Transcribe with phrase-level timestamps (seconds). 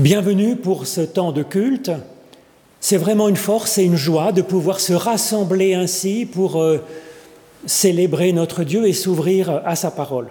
[0.00, 1.90] Bienvenue pour ce temps de culte.
[2.80, 6.78] C'est vraiment une force et une joie de pouvoir se rassembler ainsi pour euh,
[7.66, 10.28] célébrer notre Dieu et s'ouvrir à sa parole.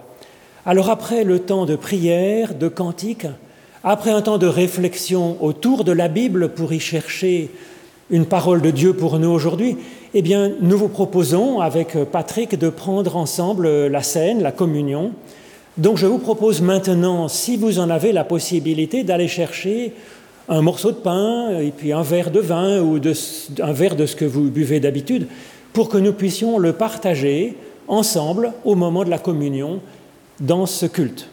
[0.66, 3.28] Alors après le temps de prière, de cantique,
[3.84, 7.52] après un temps de réflexion autour de la Bible pour y chercher
[8.10, 9.78] une parole de Dieu pour nous aujourd'hui,
[10.16, 15.12] eh bien, nous vous proposons avec Patrick de prendre ensemble la scène, la communion,
[15.80, 19.94] donc je vous propose maintenant, si vous en avez la possibilité, d'aller chercher
[20.50, 23.00] un morceau de pain et puis un verre de vin ou
[23.62, 25.28] un verre de ce que vous buvez d'habitude
[25.72, 27.56] pour que nous puissions le partager
[27.88, 29.80] ensemble au moment de la communion
[30.42, 31.30] dans ce culte.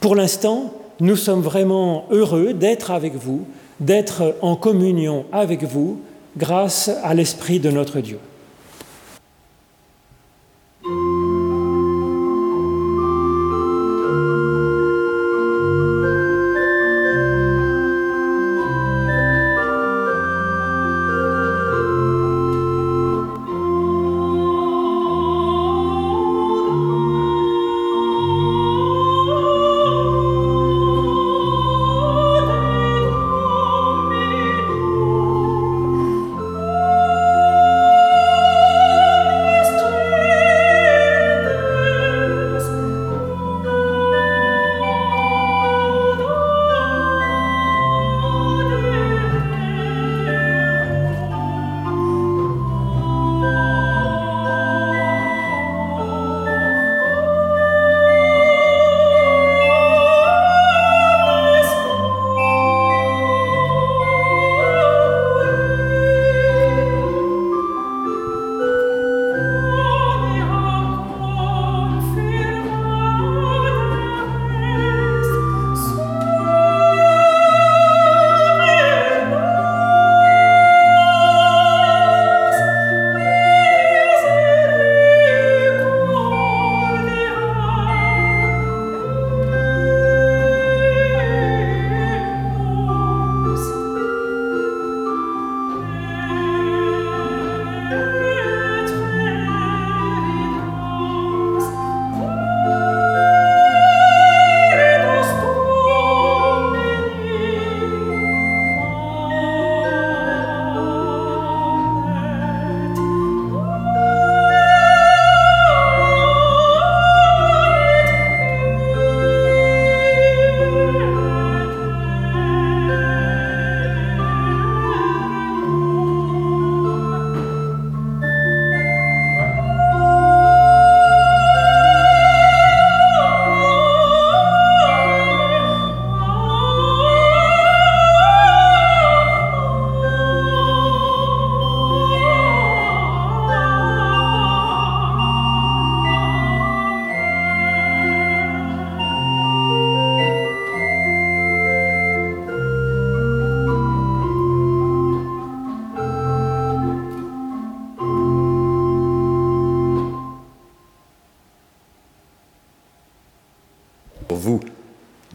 [0.00, 3.46] Pour l'instant, nous sommes vraiment heureux d'être avec vous,
[3.80, 6.00] d'être en communion avec vous
[6.36, 8.18] grâce à l'Esprit de notre Dieu.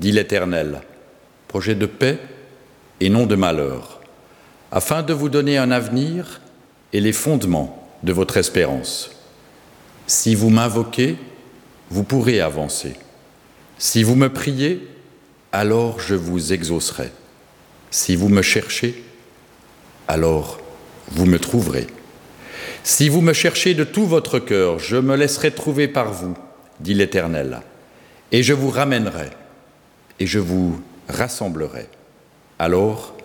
[0.01, 0.81] l'Éternel,
[1.47, 2.19] projet de paix
[2.99, 4.01] et non de malheur,
[4.71, 6.41] afin de vous donner un avenir
[6.93, 9.11] et les fondements de votre espérance.
[10.07, 11.17] Si vous m'invoquez,
[11.89, 12.95] vous pourrez avancer.
[13.77, 14.87] Si vous me priez,
[15.51, 17.11] alors je vous exaucerai.
[17.91, 19.03] Si vous me cherchez,
[20.07, 20.59] alors
[21.11, 21.87] vous me trouverez.
[22.83, 26.37] Si vous me cherchez de tout votre cœur, je me laisserai trouver par vous,
[26.79, 27.61] dit l'Éternel,
[28.35, 29.29] et je vous ramènerai
[30.19, 31.87] et je vous rassemblerai.
[32.59, 33.15] Alors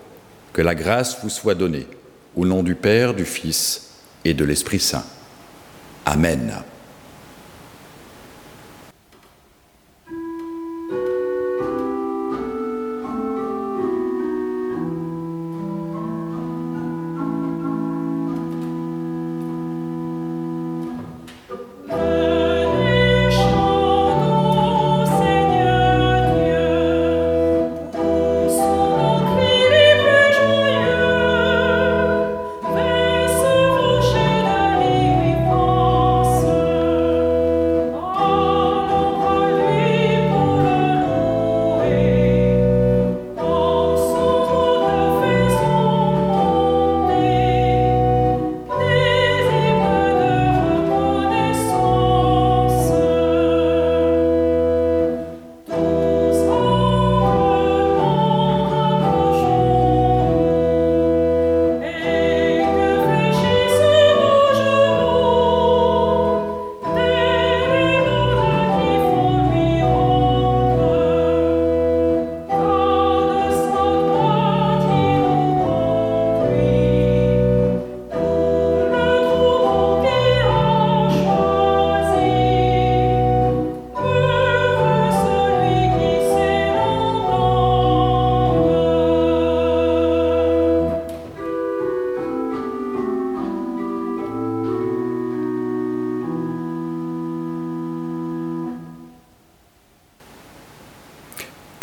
[0.53, 1.88] que la grâce vous soit donnée,
[2.37, 3.91] au nom du Père, du Fils
[4.25, 5.04] et de l'Esprit Saint.
[6.06, 6.62] Amen.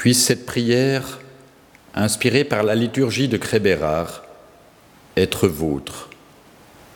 [0.08, 1.20] Puisse cette prière,
[1.94, 4.24] inspirée par la liturgie de Crébérard,
[5.18, 6.10] être vôtre,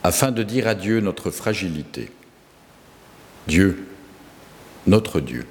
[0.02, 2.10] afin de dire à Dieu notre fragilité.
[3.50, 3.86] Dieu,
[4.88, 5.46] notre Dieu,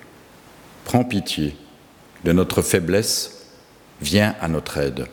[0.86, 1.54] prends pitié
[2.24, 3.48] de notre faiblesse,
[4.00, 5.04] viens à notre aide.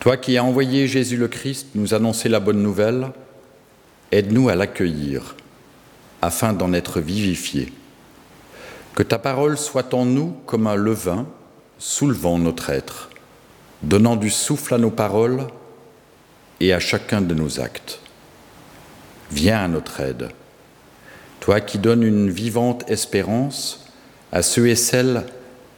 [0.00, 3.12] Toi qui as envoyé Jésus le Christ nous annoncer la bonne nouvelle,
[4.12, 5.36] aide-nous à l'accueillir,
[6.22, 7.70] afin d'en être vivifiés.
[8.96, 11.26] Que ta parole soit en nous comme un levain,
[11.78, 13.10] soulevant notre être,
[13.82, 15.46] donnant du souffle à nos paroles
[16.60, 18.00] et à chacun de nos actes.
[19.30, 20.30] Viens à notre aide,
[21.40, 23.84] toi qui donnes une vivante espérance
[24.32, 25.26] à ceux et celles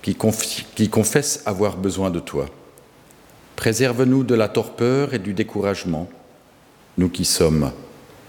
[0.01, 2.47] qui, confessent avoir besoin de toi.
[3.57, 6.09] Préserve-nous de la torpeur et du découragement,
[6.97, 7.73] nous qui sommes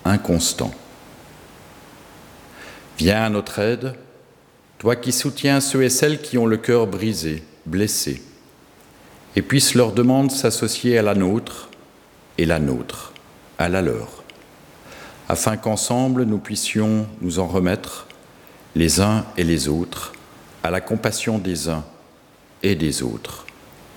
[0.04, 0.74] inconstants.
[2.98, 3.94] Viens à notre aide,
[4.80, 8.24] toi qui soutiens ceux et celles qui ont le cœur brisé, blessé,
[9.36, 11.70] et puisse leur demande s'associer à la nôtre
[12.38, 13.14] et la nôtre,
[13.60, 14.24] à la leur,
[15.28, 18.08] afin qu'ensemble nous puissions nous en remettre,
[18.76, 20.14] les uns et les autres,
[20.64, 21.86] à la compassion des uns
[22.64, 23.46] et des autres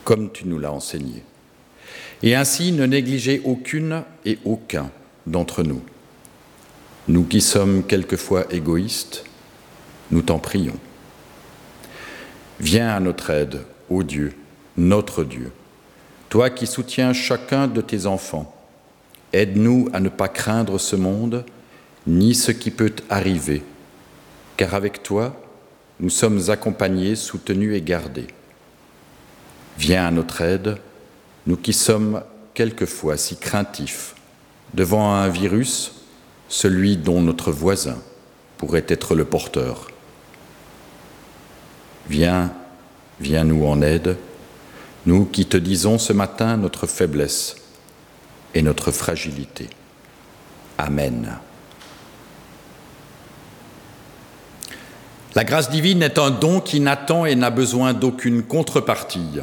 [0.05, 1.23] comme tu nous l'as enseigné.
[2.23, 4.91] Et ainsi ne négliger aucune et aucun
[5.27, 5.83] d'entre nous.
[7.09, 9.25] Nous qui sommes quelquefois égoïstes,
[10.13, 10.77] nous t'en prions.
[12.61, 14.35] Viens à notre aide, ô Dieu,
[14.77, 15.51] notre Dieu.
[16.29, 18.55] Toi qui soutiens chacun de tes enfants,
[19.33, 21.45] aide-nous à ne pas craindre ce monde,
[22.07, 23.63] ni ce qui peut arriver,
[24.57, 25.41] car avec toi,
[26.01, 28.29] nous sommes accompagnés, soutenus et gardés.
[29.79, 30.77] Viens à notre aide,
[31.47, 32.23] nous qui sommes
[32.55, 34.15] quelquefois si craintifs
[34.75, 35.93] devant un virus,
[36.49, 37.99] celui dont notre voisin
[38.59, 39.92] pourrait être le porteur.
[42.09, 42.53] Viens,
[43.21, 44.17] viens nous en aide,
[45.07, 47.57] nous qui te disons ce matin notre faiblesse
[48.55, 49.69] et notre fragilité.
[50.79, 51.39] Amen.
[55.35, 59.41] La grâce divine est un don qui n'attend et n'a besoin d'aucune contrepartie.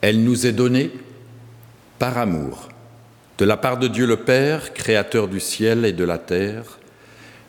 [0.00, 0.90] Elle nous est donnée
[1.98, 2.68] par amour,
[3.36, 6.78] de la part de Dieu le Père, créateur du ciel et de la terre,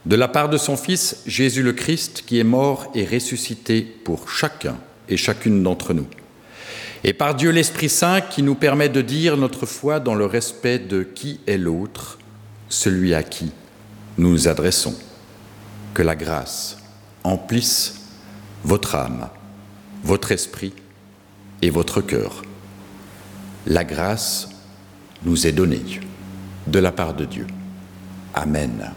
[0.05, 4.29] de la part de son Fils Jésus le Christ, qui est mort et ressuscité pour
[4.29, 6.07] chacun et chacune d'entre nous,
[7.03, 10.79] et par Dieu l'Esprit Saint qui nous permet de dire notre foi dans le respect
[10.79, 12.17] de qui est l'autre,
[12.67, 13.51] celui à qui
[14.17, 14.95] nous nous adressons.
[15.93, 16.77] Que la grâce
[17.23, 18.01] emplisse
[18.63, 19.29] votre âme,
[20.03, 20.73] votre esprit,
[21.61, 22.43] et votre cœur.
[23.65, 24.49] La grâce
[25.23, 25.81] nous est donnée
[26.67, 27.47] de la part de Dieu.
[28.33, 28.91] Amen.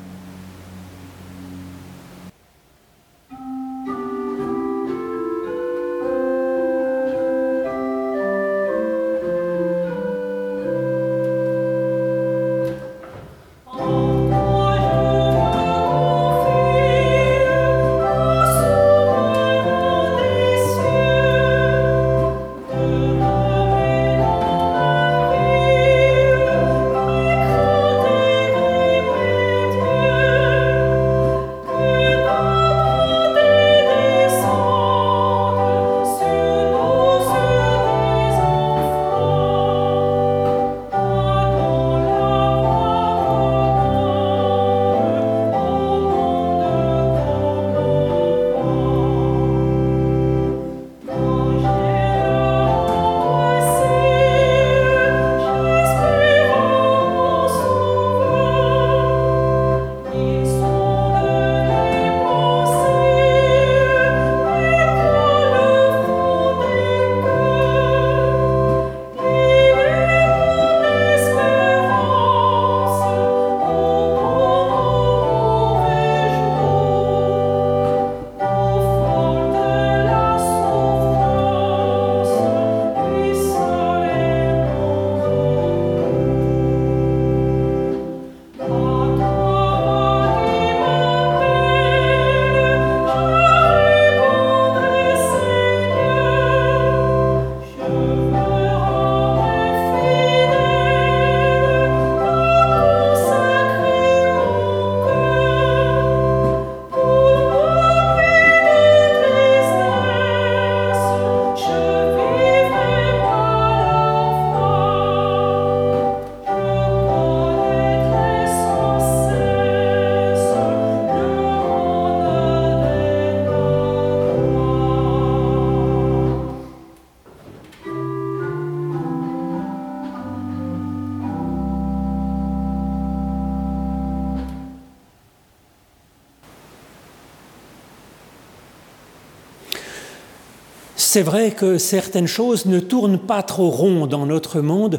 [141.22, 144.98] C'est vrai que certaines choses ne tournent pas trop rond dans notre monde,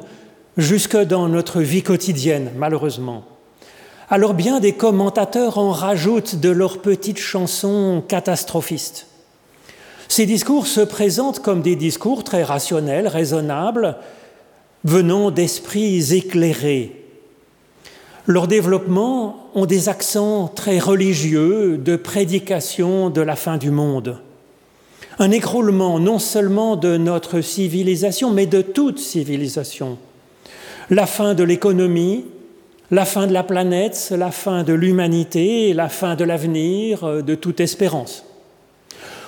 [0.56, 3.26] jusque dans notre vie quotidienne, malheureusement.
[4.10, 9.08] Alors bien des commentateurs en rajoutent de leurs petites chansons catastrophistes.
[10.08, 13.98] Ces discours se présentent comme des discours très rationnels, raisonnables,
[14.86, 17.04] venant d'esprits éclairés.
[18.28, 24.22] Leur développement ont des accents très religieux de prédication de la fin du monde.
[25.20, 29.98] Un écroulement non seulement de notre civilisation, mais de toute civilisation.
[30.90, 32.26] La fin de l'économie,
[32.92, 37.60] la fin de la planète, la fin de l'humanité, la fin de l'avenir, de toute
[37.60, 38.26] espérance.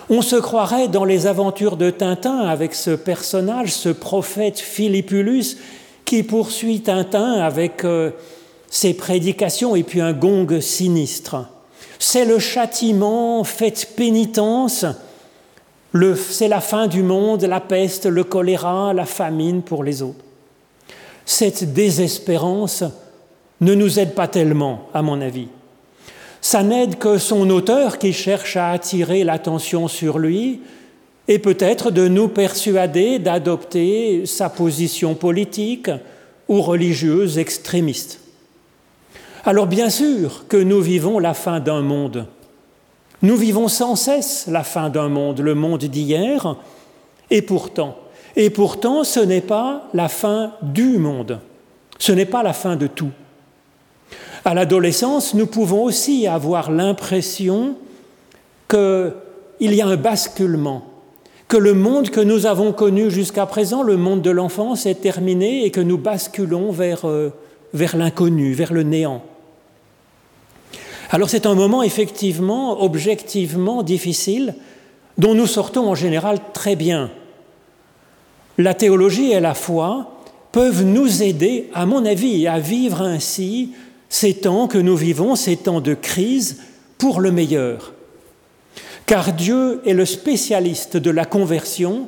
[0.10, 5.58] On se croirait dans les aventures de Tintin avec ce personnage, ce prophète Philippulus,
[6.06, 8.12] qui poursuit Tintin avec euh,
[8.70, 11.38] ses prédications et puis un gong sinistre.
[11.98, 14.86] C'est le châtiment, faites pénitence,
[16.16, 20.24] c'est la fin du monde, la peste, le choléra, la famine pour les autres.
[21.25, 22.84] Cette désespérance
[23.62, 25.48] ne nous aide pas tellement, à mon avis.
[26.42, 30.62] Ça n'aide que son auteur qui cherche à attirer l'attention sur lui
[31.28, 35.90] et peut-être de nous persuader d'adopter sa position politique
[36.48, 38.20] ou religieuse extrémiste.
[39.44, 42.28] Alors bien sûr que nous vivons la fin d'un monde.
[43.22, 46.55] Nous vivons sans cesse la fin d'un monde, le monde d'hier,
[47.29, 47.98] et pourtant,
[48.36, 51.39] et pourtant ce n'est pas la fin du monde,
[51.98, 53.12] ce n'est pas la fin de tout.
[54.43, 57.75] À l'adolescence, nous pouvons aussi avoir l'impression
[58.69, 59.13] qu'il
[59.60, 60.84] y a un basculement,
[61.48, 65.65] que le monde que nous avons connu jusqu'à présent, le monde de l'enfance, est terminé
[65.65, 67.31] et que nous basculons vers, euh,
[67.74, 69.24] vers l'inconnu, vers le néant.
[71.10, 74.56] Alors c'est un moment effectivement, objectivement difficile,
[75.18, 77.12] dont nous sortons en général très bien.
[78.58, 80.22] La théologie et la foi
[80.52, 83.72] peuvent nous aider, à mon avis, à vivre ainsi
[84.10, 86.62] ces temps que nous vivons, ces temps de crise,
[86.98, 87.94] pour le meilleur.
[89.06, 92.08] Car Dieu est le spécialiste de la conversion,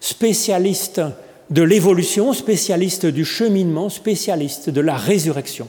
[0.00, 1.00] spécialiste
[1.50, 5.68] de l'évolution, spécialiste du cheminement, spécialiste de la résurrection.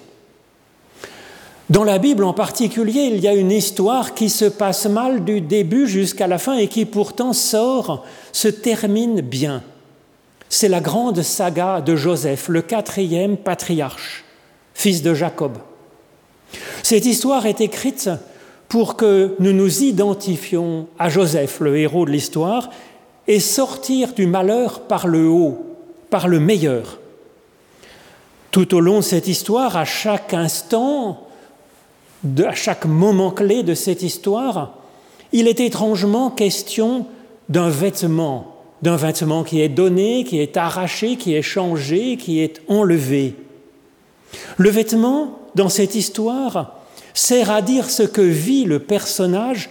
[1.70, 5.42] Dans la Bible en particulier, il y a une histoire qui se passe mal du
[5.42, 9.64] début jusqu'à la fin et qui pourtant sort, se termine bien.
[10.48, 14.24] C'est la grande saga de Joseph, le quatrième patriarche,
[14.74, 15.58] fils de Jacob.
[16.84, 18.10] Cette histoire est écrite
[18.70, 22.70] pour que nous nous identifions à Joseph, le héros de l'histoire,
[23.28, 25.66] et sortir du malheur par le haut,
[26.10, 27.00] par le meilleur.
[28.52, 31.27] Tout au long de cette histoire, à chaque instant,
[32.46, 34.78] à chaque moment clé de cette histoire,
[35.32, 37.06] il est étrangement question
[37.50, 42.62] d'un vêtement, d'un vêtement qui est donné, qui est arraché, qui est changé, qui est
[42.68, 43.36] enlevé.
[44.58, 46.76] Le vêtement, dans cette histoire,
[47.14, 49.70] sert à dire ce que vit le personnage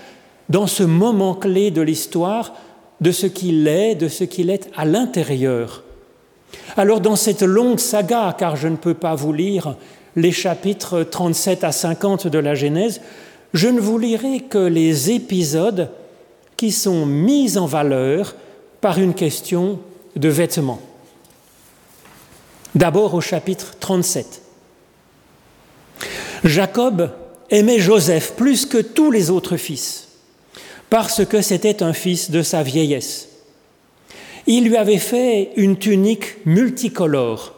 [0.48, 2.54] dans ce moment clé de l'histoire,
[3.00, 5.82] de ce qu'il est, de ce qu'il est à l'intérieur.
[6.76, 9.76] Alors dans cette longue saga, car je ne peux pas vous lire
[10.16, 13.00] les chapitres 37 à 50 de la Genèse,
[13.52, 15.90] je ne vous lirai que les épisodes
[16.56, 18.34] qui sont mis en valeur
[18.80, 19.78] par une question
[20.16, 20.80] de vêtements.
[22.74, 24.42] D'abord au chapitre 37.
[26.44, 27.10] Jacob
[27.50, 30.08] aimait Joseph plus que tous les autres fils,
[30.90, 33.28] parce que c'était un fils de sa vieillesse.
[34.46, 37.55] Il lui avait fait une tunique multicolore.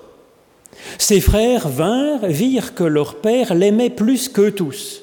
[0.98, 5.02] Ses frères vinrent, virent que leur père l'aimait plus qu'eux tous,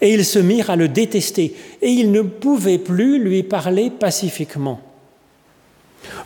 [0.00, 4.80] et ils se mirent à le détester, et ils ne pouvaient plus lui parler pacifiquement.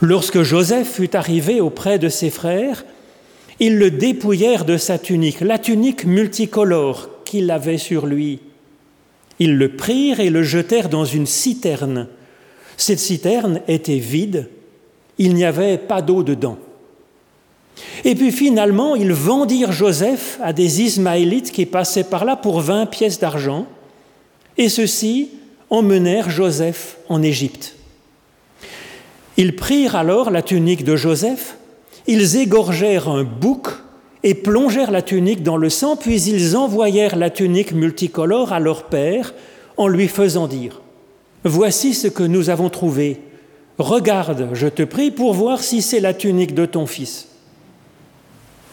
[0.00, 2.85] Lorsque Joseph fut arrivé auprès de ses frères,
[3.61, 8.40] ils le dépouillèrent de sa tunique, la tunique multicolore qu'il avait sur lui.
[9.38, 12.09] Ils le prirent et le jetèrent dans une citerne.
[12.76, 14.49] Cette citerne était vide,
[15.19, 16.59] il n'y avait pas d'eau dedans.
[18.04, 22.87] Et puis finalement, ils vendirent Joseph à des Ismaélites qui passaient par là pour vingt
[22.87, 23.66] pièces d'argent,
[24.56, 25.30] et ceux-ci
[25.71, 27.75] emmenèrent Joseph en Égypte.
[29.37, 31.59] Ils prirent alors la tunique de Joseph,
[32.06, 33.68] ils égorgèrent un bouc
[34.23, 38.85] et plongèrent la tunique dans le sang, puis ils envoyèrent la tunique multicolore à leur
[38.85, 39.35] père
[39.76, 40.80] en lui faisant dire,
[41.45, 43.21] Voici ce que nous avons trouvé.
[43.78, 47.28] Regarde, je te prie, pour voir si c'est la tunique de ton fils.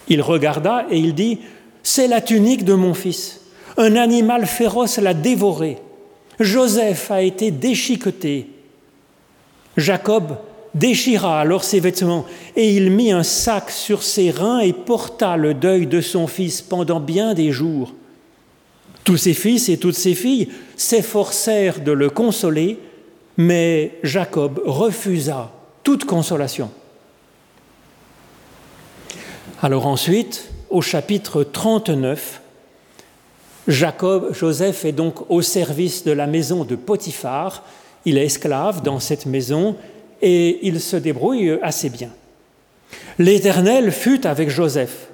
[0.08, 1.38] Il regarda et il dit,
[1.82, 3.40] C'est la tunique de mon fils.
[3.76, 5.78] Un animal féroce l'a dévoré.
[6.40, 8.48] Joseph a été déchiqueté.
[9.76, 10.36] Jacob
[10.74, 15.54] déchira alors ses vêtements, et il mit un sac sur ses reins et porta le
[15.54, 17.94] deuil de son fils pendant bien des jours.
[19.04, 22.78] Tous ses fils et toutes ses filles s'efforcèrent de le consoler,
[23.36, 26.70] mais Jacob refusa toute consolation.
[29.64, 32.42] Alors ensuite, au chapitre 39,
[33.66, 37.64] Jacob, Joseph est donc au service de la maison de Potiphar.
[38.04, 39.74] Il est esclave dans cette maison
[40.20, 42.10] et il se débrouille assez bien.
[43.18, 45.08] L'Éternel fut avec Joseph.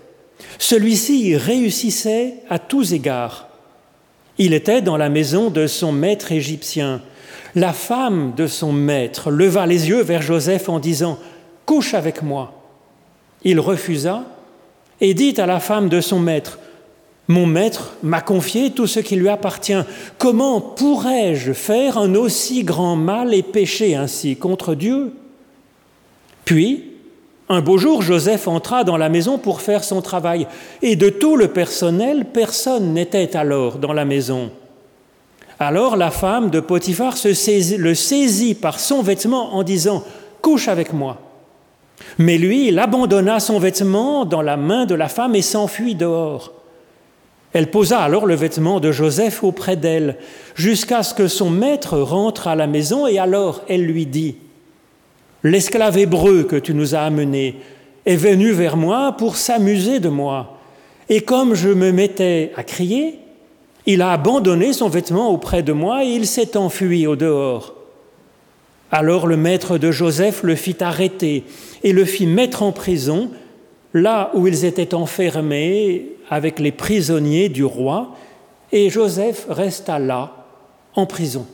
[0.58, 3.46] Celui-ci réussissait à tous égards.
[4.36, 7.02] Il était dans la maison de son maître égyptien.
[7.54, 11.20] La femme de son maître leva les yeux vers Joseph en disant
[11.66, 12.56] Couche avec moi.
[13.44, 14.24] Il refusa
[15.00, 16.58] et dit à la femme de son maître
[17.30, 19.80] mon maître m'a confié tout ce qui lui appartient.
[20.18, 25.12] Comment pourrais-je faire un aussi grand mal et pécher ainsi contre Dieu?
[26.44, 26.86] Puis,
[27.48, 30.48] un beau jour, Joseph entra dans la maison pour faire son travail,
[30.82, 34.50] et de tout le personnel, personne n'était alors dans la maison.
[35.60, 40.02] Alors la femme de Potiphar le saisit par son vêtement en disant
[40.42, 41.29] Couche avec moi.
[42.18, 46.52] Mais lui, il abandonna son vêtement dans la main de la femme et s'enfuit dehors.
[47.52, 50.16] Elle posa alors le vêtement de Joseph auprès d'elle,
[50.54, 54.36] jusqu'à ce que son maître rentre à la maison, et alors elle lui dit,
[55.42, 57.56] L'esclave hébreu que tu nous as amené
[58.06, 60.58] est venu vers moi pour s'amuser de moi,
[61.08, 63.18] et comme je me mettais à crier,
[63.86, 67.74] il a abandonné son vêtement auprès de moi et il s'est enfui au dehors.
[68.90, 71.44] Alors le maître de Joseph le fit arrêter
[71.82, 73.30] et le fit mettre en prison,
[73.94, 78.16] là où ils étaient enfermés avec les prisonniers du roi,
[78.72, 80.46] et Joseph resta là,
[80.94, 81.46] en prison.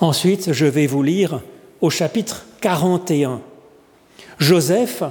[0.00, 1.40] Ensuite, je vais vous lire
[1.80, 3.40] au chapitre 41.
[4.38, 5.02] Joseph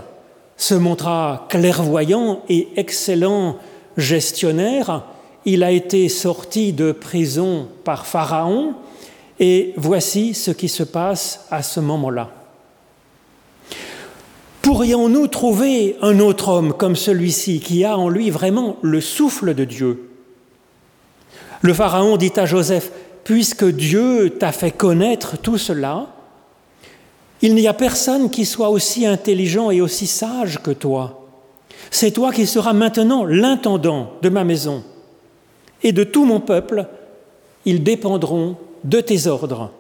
[0.58, 3.58] se montra clairvoyant et excellent
[3.98, 5.04] gestionnaire.
[5.52, 8.76] Il a été sorti de prison par Pharaon
[9.40, 12.30] et voici ce qui se passe à ce moment-là.
[14.62, 19.66] Pourrions-nous trouver un autre homme comme celui-ci qui a en lui vraiment le souffle de
[19.66, 20.12] Dieu?
[21.62, 22.92] Le Pharaon dit à Joseph,
[23.24, 26.10] Puisque Dieu t'a fait connaître tout cela,
[27.42, 31.28] il n'y a personne qui soit aussi intelligent et aussi sage que toi.
[31.90, 34.84] C'est toi qui seras maintenant l'intendant de ma maison.
[35.84, 36.86] Et de tout mon peuple,
[37.66, 39.72] ils dépendront de tes ordres.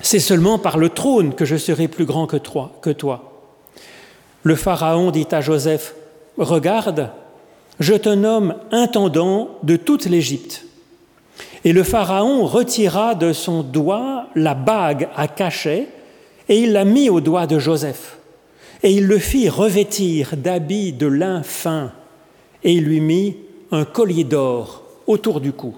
[0.00, 3.32] C'est seulement par le trône que je serai plus grand que toi.
[4.42, 5.94] Le Pharaon dit à Joseph,
[6.38, 7.10] Regarde,
[7.80, 10.66] je te nomme intendant de toute l'Égypte.
[11.64, 15.88] Et le Pharaon retira de son doigt la bague à cachet
[16.48, 18.18] et il la mit au doigt de Joseph.
[18.82, 21.90] Et il le fit revêtir d'habits de lin fin
[22.62, 23.36] et il lui mit
[23.72, 25.76] un collier d'or autour du cou.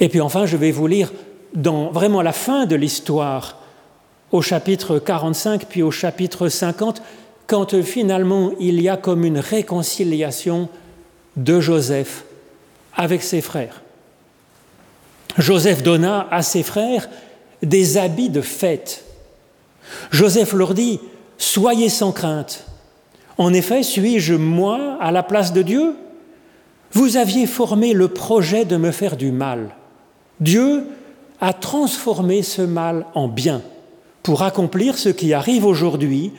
[0.00, 1.12] Et puis enfin, je vais vous lire
[1.54, 3.58] dans vraiment la fin de l'histoire
[4.32, 7.02] au chapitre 45 puis au chapitre 50,
[7.46, 10.68] quand finalement il y a comme une réconciliation
[11.36, 12.24] de Joseph
[12.94, 13.82] avec ses frères.
[15.38, 17.08] Joseph donna à ses frères
[17.62, 19.04] des habits de fête.
[20.10, 21.00] Joseph leur dit,
[21.38, 22.64] Soyez sans crainte.
[23.38, 25.94] En effet, suis-je moi à la place de Dieu?
[26.92, 29.70] Vous aviez formé le projet de me faire du mal.
[30.40, 30.84] Dieu
[31.40, 33.62] a transformé ce mal en bien
[34.22, 36.32] pour accomplir ce qui arrive aujourd'hui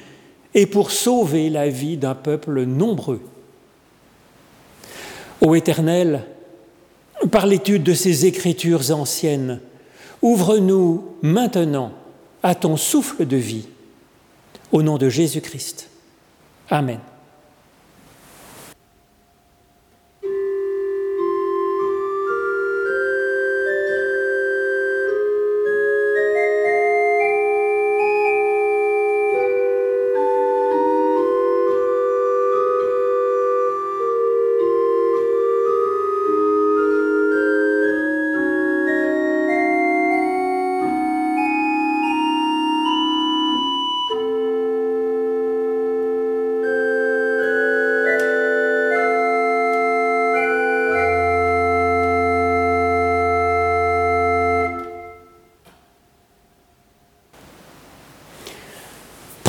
[0.53, 3.21] et pour sauver la vie d'un peuple nombreux.
[5.41, 6.23] Ô Éternel,
[7.31, 9.59] par l'étude de ces écritures anciennes,
[10.21, 11.91] ouvre-nous maintenant
[12.43, 13.65] à ton souffle de vie.
[14.71, 15.89] Au nom de Jésus-Christ.
[16.71, 17.12] Amen.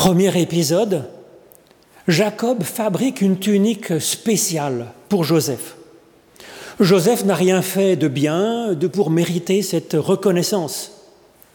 [0.04, 1.04] Premier épisode,
[2.08, 5.76] Jacob fabrique une tunique spéciale pour Joseph.
[6.78, 10.92] Joseph n'a rien fait de bien de pour mériter cette reconnaissance.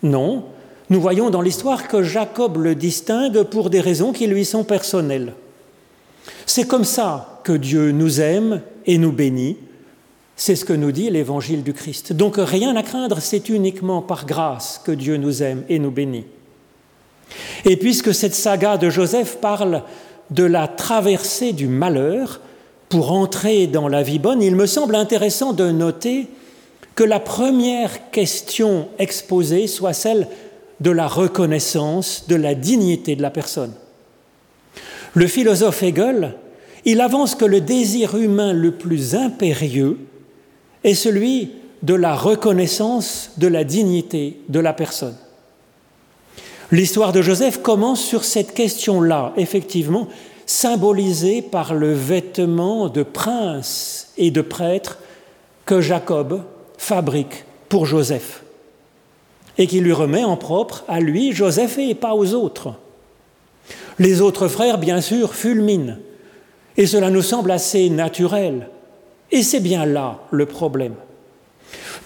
[0.01, 0.45] Non,
[0.89, 5.33] nous voyons dans l'histoire que Jacob le distingue pour des raisons qui lui sont personnelles.
[6.47, 9.57] C'est comme ça que Dieu nous aime et nous bénit.
[10.35, 12.13] C'est ce que nous dit l'évangile du Christ.
[12.13, 16.25] Donc rien à craindre, c'est uniquement par grâce que Dieu nous aime et nous bénit.
[17.69, 19.83] Et puisque cette saga de Joseph parle
[20.31, 22.41] de la traversée du malheur
[22.89, 26.29] pour entrer dans la vie bonne, il me semble intéressant de noter
[26.95, 30.27] que la première question exposée soit celle
[30.79, 33.73] de la reconnaissance de la dignité de la personne.
[35.13, 36.37] Le philosophe Hegel,
[36.85, 39.99] il avance que le désir humain le plus impérieux
[40.83, 41.51] est celui
[41.83, 45.15] de la reconnaissance de la dignité de la personne.
[46.71, 50.07] L'histoire de Joseph commence sur cette question-là, effectivement,
[50.45, 54.99] symbolisée par le vêtement de prince et de prêtre
[55.65, 56.43] que Jacob
[56.77, 58.43] fabrique pour Joseph
[59.59, 62.73] et qui lui remet en propre à lui, Joseph, et pas aux autres.
[63.99, 65.97] Les autres frères, bien sûr, fulminent,
[66.77, 68.69] et cela nous semble assez naturel.
[69.31, 70.95] Et c'est bien là le problème.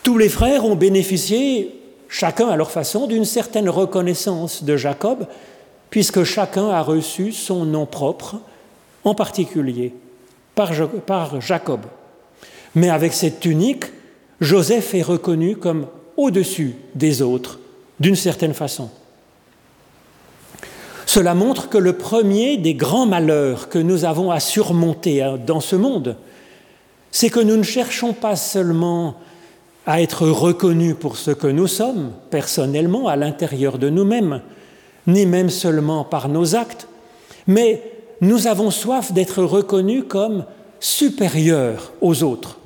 [0.01, 1.75] Tous les frères ont bénéficié
[2.13, 5.25] chacun à leur façon, d'une certaine reconnaissance de Jacob,
[5.89, 8.35] puisque chacun a reçu son nom propre,
[9.03, 9.93] en particulier
[10.53, 11.81] par, Jacob.
[12.75, 13.85] Mais avec cette tunique,
[14.39, 17.59] Joseph est reconnu comme au-dessus des autres,
[17.99, 18.91] d'une certaine façon.
[21.07, 25.59] Cela montre que le premier des grands malheurs que nous avons à surmonter hein, dans
[25.59, 26.15] ce monde,
[27.11, 29.15] c'est que nous ne cherchons pas seulement
[29.85, 34.41] à être reconnus pour ce que nous sommes, personnellement, à l'intérieur de nous-mêmes,
[35.07, 36.87] ni même seulement par nos actes,
[37.47, 37.81] mais
[38.21, 40.45] nous avons soif d'être reconnus comme
[40.79, 42.59] supérieurs aux autres.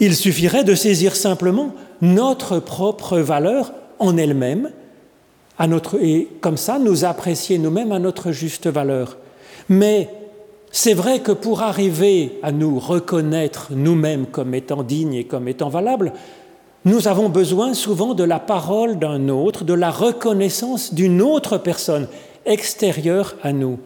[0.00, 4.70] Il suffirait de saisir simplement notre propre valeur en elle-même,
[6.00, 9.16] et comme ça nous apprécier nous-mêmes à notre juste valeur.
[9.68, 10.08] Mais
[10.74, 15.68] c'est vrai que pour arriver à nous reconnaître nous-mêmes comme étant dignes et comme étant
[15.68, 16.14] valables,
[16.86, 22.08] nous avons besoin souvent de la parole d'un autre, de la reconnaissance d'une autre personne
[22.46, 23.78] extérieure à nous.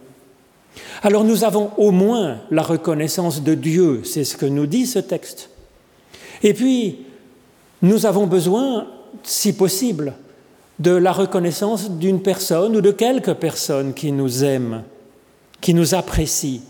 [1.03, 5.01] Alors nous avons au moins la reconnaissance de Dieu, c'est ce que nous dit ce
[5.01, 5.51] texte.
[6.45, 7.01] Et puis,
[7.83, 8.87] nous avons besoin,
[9.25, 10.15] si possible,
[10.79, 14.85] de la reconnaissance d'une personne ou de quelques personnes qui nous aiment,
[15.61, 16.61] qui nous apprécient,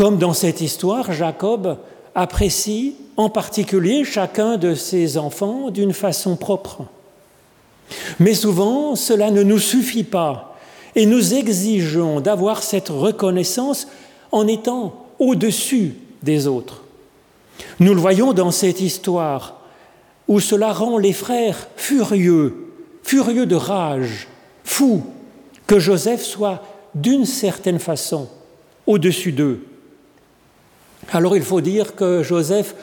[0.00, 1.76] comme dans cette histoire, Jacob
[2.14, 6.86] apprécie en particulier chacun de ses enfants d'une façon propre.
[8.18, 10.56] Mais souvent, cela ne nous suffit pas
[10.94, 13.88] et nous exigeons d'avoir cette reconnaissance
[14.32, 16.82] en étant au-dessus des autres.
[17.78, 19.60] Nous le voyons dans cette histoire
[20.28, 24.28] où cela rend les frères furieux, furieux de rage,
[24.64, 25.04] fous,
[25.66, 26.62] que Joseph soit
[26.94, 28.28] d'une certaine façon
[28.86, 29.66] au-dessus d'eux.
[31.12, 32.74] Alors il faut dire que Joseph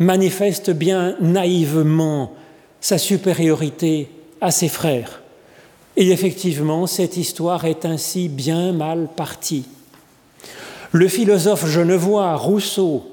[0.00, 2.34] manifeste bien naïvement
[2.80, 5.22] sa supériorité à ses frères.
[5.96, 9.66] Et effectivement, cette histoire est ainsi bien mal partie.
[10.92, 13.04] Le philosophe genevois Rousseau,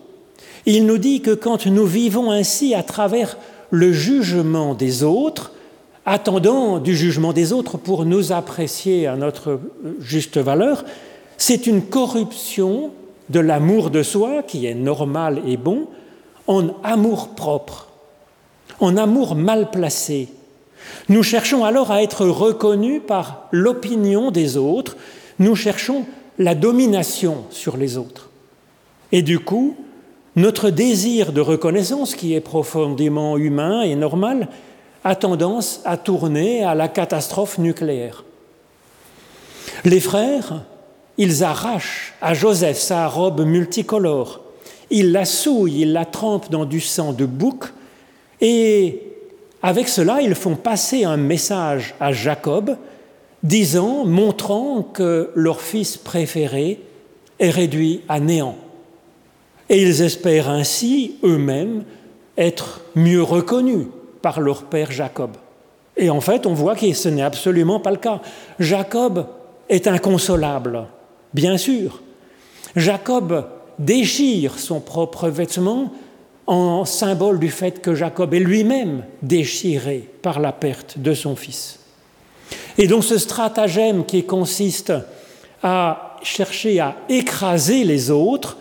[0.66, 3.38] il nous dit que quand nous vivons ainsi à travers
[3.70, 5.52] le jugement des autres,
[6.06, 9.60] attendant du jugement des autres pour nous apprécier à notre
[10.00, 10.84] juste valeur,
[11.38, 12.92] c'est une corruption
[13.30, 15.88] de l'amour de soi, qui est normal et bon,
[16.48, 17.90] en amour propre,
[18.80, 20.30] en amour mal placé.
[21.10, 24.98] Nous cherchons alors à être reconnus par l'opinion des autres,
[25.40, 26.06] nous cherchons
[26.38, 28.30] la domination sur les autres.
[29.12, 29.76] Et du coup,
[30.36, 34.50] notre désir de reconnaissance, qui est profondément humain et normal,
[35.04, 38.24] a tendance à tourner à la catastrophe nucléaire.
[39.86, 40.64] Les frères,
[41.18, 44.42] ils arrachent à Joseph sa robe multicolore,
[44.90, 47.66] ils la souillent, ils la trempent dans du sang de bouc,
[48.42, 49.02] et
[49.62, 52.76] avec cela, ils font passer un message à Jacob,
[53.44, 56.82] disant, montrant que leur fils préféré
[57.40, 58.58] est réduit à néant.
[59.70, 61.84] Et ils espèrent ainsi eux-mêmes
[62.38, 63.88] être mieux reconnus
[64.22, 65.32] par leur père Jacob.
[65.96, 68.20] Et en fait, on voit que ce n'est absolument pas le cas.
[68.60, 69.28] Jacob
[69.70, 70.88] est inconsolable.
[71.34, 72.02] Bien sûr,
[72.76, 73.46] Jacob
[73.80, 75.92] déchire son propre vêtement
[76.46, 81.80] en symbole du fait que Jacob est lui-même déchiré par la perte de son fils.
[82.78, 84.94] Et donc ce stratagème qui consiste
[85.62, 88.58] à chercher à écraser les autres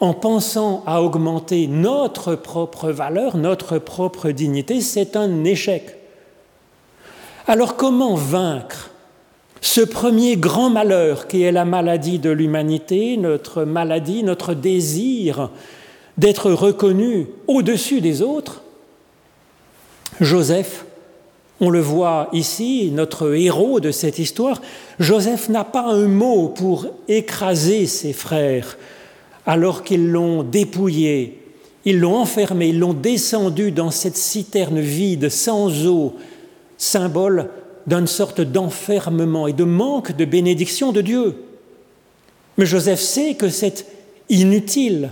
[0.00, 5.96] en pensant à augmenter notre propre valeur, notre propre dignité, c'est un échec.
[7.46, 8.90] Alors comment vaincre
[9.64, 15.48] ce premier grand malheur qui est la maladie de l'humanité, notre maladie, notre désir
[16.18, 18.60] d'être reconnu au-dessus des autres
[20.20, 20.84] Joseph,
[21.62, 24.60] on le voit ici, notre héros de cette histoire,
[25.00, 28.76] Joseph n'a pas un mot pour écraser ses frères
[29.46, 31.40] alors qu'ils l'ont dépouillé,
[31.86, 36.16] ils l'ont enfermé, ils l'ont descendu dans cette citerne vide, sans eau,
[36.76, 37.48] symbole
[37.86, 41.36] d'une sorte d'enfermement et de manque de bénédiction de Dieu.
[42.56, 43.86] Mais Joseph sait que c'est
[44.28, 45.10] inutile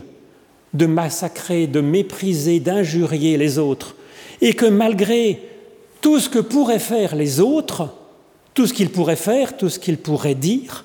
[0.75, 3.95] de massacrer, de mépriser, d'injurier les autres,
[4.41, 5.43] et que malgré
[6.01, 7.91] tout ce que pourraient faire les autres,
[8.55, 10.85] tout ce qu'ils pourraient faire, tout ce qu'ils pourraient dire,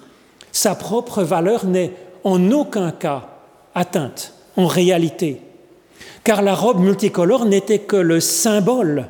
[0.52, 3.30] sa propre valeur n'est en aucun cas
[3.76, 5.39] atteinte en réalité,
[6.23, 9.08] car la robe multicolore n'était que le symbole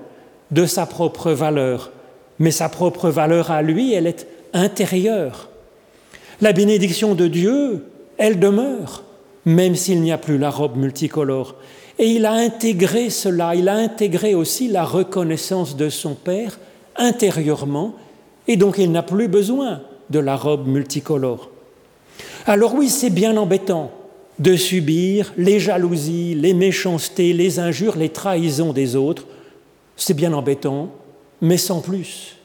[0.51, 1.91] de sa propre valeur,
[2.39, 5.49] mais sa propre valeur à lui, elle est intérieure.
[6.41, 7.85] La bénédiction de Dieu,
[8.17, 9.03] elle demeure,
[9.45, 11.55] même s'il n'y a plus la robe multicolore.
[11.99, 16.59] Et il a intégré cela, il a intégré aussi la reconnaissance de son Père
[16.95, 17.95] intérieurement,
[18.47, 21.49] et donc il n'a plus besoin de la robe multicolore.
[22.45, 23.91] Alors oui, c'est bien embêtant
[24.39, 29.25] de subir les jalousies, les méchancetés, les injures, les trahisons des autres.
[29.95, 30.91] C'est bien embêtant,
[31.41, 32.35] mais sans plus.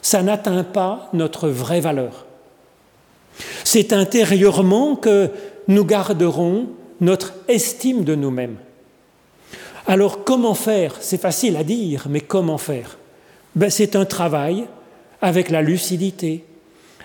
[0.00, 2.26] Ça n'atteint pas notre vraie valeur.
[3.64, 5.30] C'est intérieurement que
[5.68, 6.68] nous garderons
[7.00, 8.56] notre estime de nous-mêmes.
[9.86, 10.96] Alors comment faire?
[11.00, 12.98] C'est facile à dire, mais comment faire?
[13.54, 14.66] Ben, C'est un travail
[15.20, 16.44] avec la lucidité,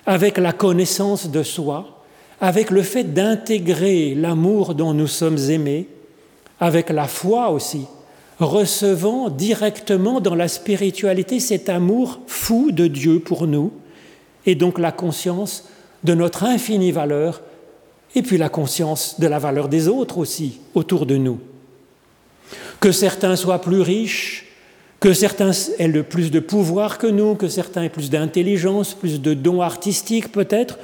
[0.06, 2.04] avec la connaissance de soi,
[2.40, 5.88] avec le fait d'intégrer l'amour dont nous sommes aimés,
[6.60, 7.86] avec la foi aussi,
[8.40, 13.72] recevant directement dans la spiritualité cet amour fou de Dieu pour nous,
[14.46, 15.66] et donc la conscience
[16.04, 17.42] de notre infinie valeur,
[18.16, 21.40] et puis la conscience de la valeur des autres aussi autour de nous.
[22.80, 24.46] Que certains soient plus riches,
[25.00, 29.22] que certains aient le plus de pouvoir que nous, que certains aient plus d'intelligence, plus
[29.22, 30.80] de dons artistiques peut-être,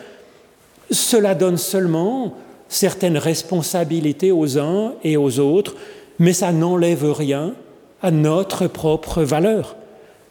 [0.92, 2.36] cela donne seulement
[2.68, 5.76] certaines responsabilités aux uns et aux autres,
[6.20, 7.54] mais ça n'enlève rien
[8.02, 9.76] à notre propre valeur.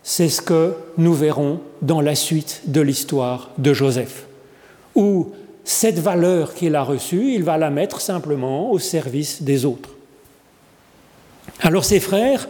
[0.02, 4.26] C'est ce que nous verrons dans la suite de l'histoire de Joseph,
[4.94, 5.32] où
[5.64, 9.90] cette valeur qu'il a reçue, il va la mettre simplement au service des autres.
[11.60, 12.48] Alors ses frères,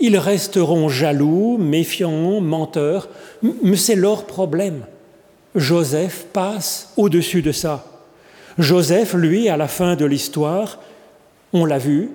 [0.00, 3.08] ils resteront jaloux, méfiants, menteurs,
[3.62, 4.84] mais c'est leur problème.
[5.54, 7.86] Joseph passe au-dessus de ça.
[8.58, 10.78] Joseph, lui, à la fin de l'histoire,
[11.52, 12.10] on l'a vu,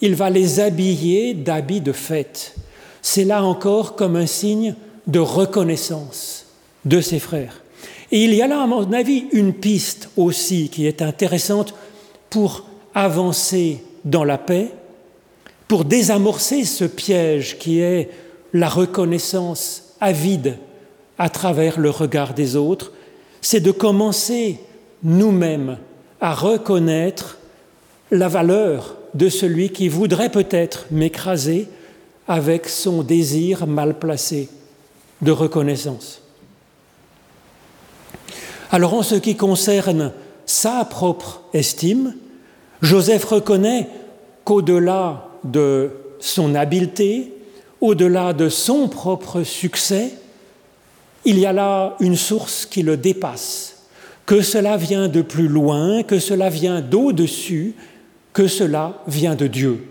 [0.00, 2.54] il va les habiller d'habits de fête.
[3.02, 4.74] C'est là encore comme un signe
[5.06, 6.46] de reconnaissance
[6.84, 7.62] de ses frères.
[8.12, 11.74] Et il y a là, à mon avis, une piste aussi qui est intéressante
[12.30, 14.70] pour avancer dans la paix,
[15.68, 18.10] pour désamorcer ce piège qui est
[18.52, 20.58] la reconnaissance avide
[21.18, 22.92] à travers le regard des autres,
[23.40, 24.60] c'est de commencer
[25.02, 25.78] nous-mêmes
[26.20, 27.38] à reconnaître
[28.10, 31.68] la valeur de celui qui voudrait peut-être m'écraser
[32.28, 34.48] avec son désir mal placé
[35.22, 36.22] de reconnaissance.
[38.70, 40.12] Alors en ce qui concerne
[40.44, 42.14] sa propre estime,
[42.82, 43.88] Joseph reconnaît
[44.44, 47.32] qu'au-delà de son habileté,
[47.80, 50.14] au-delà de son propre succès,
[51.24, 53.76] il y a là une source qui le dépasse,
[54.26, 57.74] que cela vient de plus loin, que cela vient d'au-dessus,
[58.36, 59.86] que cela vient de Dieu.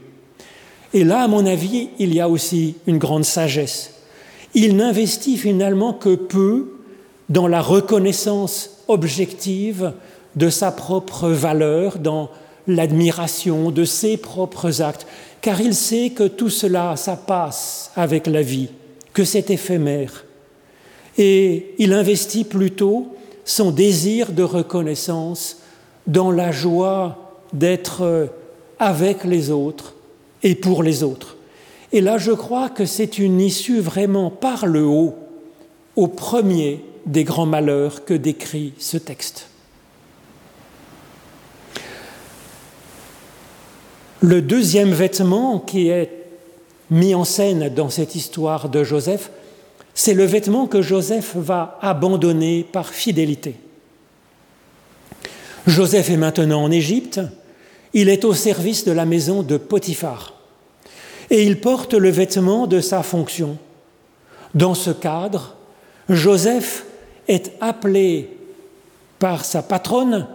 [0.94, 3.96] Et là, à mon avis, il y a aussi une grande sagesse.
[4.54, 6.78] Il n'investit finalement que peu
[7.28, 9.94] dans la reconnaissance objective
[10.36, 12.30] de sa propre valeur, dans
[12.68, 15.08] l'admiration de ses propres actes,
[15.42, 18.70] car il sait que tout cela, ça passe avec la vie,
[19.14, 20.24] que c'est éphémère,
[21.18, 23.08] et il investit plutôt
[23.44, 25.62] son désir de reconnaissance
[26.06, 28.30] dans la joie d'être
[28.80, 29.96] avec les autres
[30.44, 31.38] et pour les autres.
[31.92, 35.16] Et là, je crois que c'est une issue vraiment par le haut
[35.96, 39.48] au premier des grands malheurs que décrit ce texte.
[44.22, 46.10] Le deuxième vêtement qui est
[46.90, 49.32] mis en scène dans cette histoire de Joseph,
[49.94, 53.56] c'est le vêtement que Joseph va abandonner par fidélité.
[55.68, 57.20] Joseph est maintenant en Égypte,
[57.94, 60.34] il est au service de la maison de Potiphar
[61.30, 63.58] et il porte le vêtement de sa fonction.
[64.54, 65.56] Dans ce cadre,
[66.08, 66.86] Joseph
[67.28, 68.30] est appelé
[69.18, 70.28] par sa patronne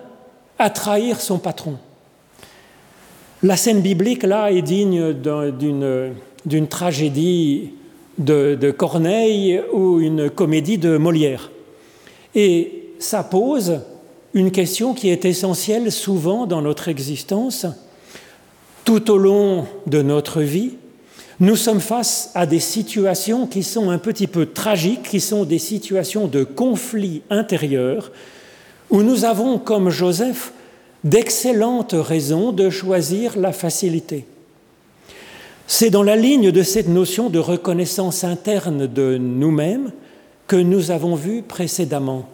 [0.59, 1.79] à trahir son patron.
[3.43, 7.71] La scène biblique, là, est digne d'une tragédie
[8.19, 11.51] de, Corneille ou une comédie de Molière.
[12.35, 13.81] Et ça pose
[14.35, 17.67] une question qui est essentielle souvent dans notre existence.
[18.85, 20.75] Tout au long de notre vie,
[21.41, 25.59] nous sommes face à des situations qui sont un petit peu tragiques, qui sont des
[25.59, 28.13] situations de conflit intérieur,
[28.91, 30.53] où nous avons, comme Joseph,
[31.03, 34.27] d'excellentes raisons de choisir la facilité.
[35.67, 39.93] C'est dans la ligne de cette notion de reconnaissance interne de nous-mêmes
[40.47, 42.27] que nous avons vu précédemment.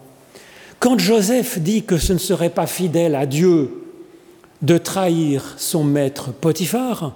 [0.79, 3.83] Quand Joseph dit que ce ne serait pas fidèle à Dieu
[4.61, 7.15] de trahir son maître Potiphar,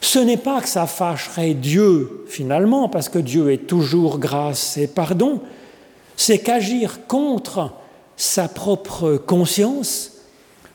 [0.00, 4.86] ce n'est pas que ça fâcherait Dieu finalement, parce que Dieu est toujours grâce et
[4.86, 5.40] pardon,
[6.16, 7.72] c'est qu'agir contre
[8.16, 10.12] sa propre conscience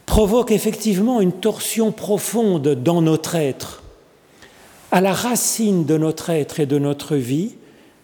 [0.05, 3.83] provoque effectivement une torsion profonde dans notre être,
[4.91, 7.55] à la racine de notre être et de notre vie,